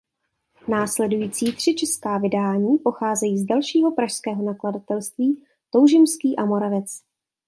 [0.67, 7.01] Následující tři česká vydání pocházejí z dalšího pražského nakladatelství Toužimský a Moravec.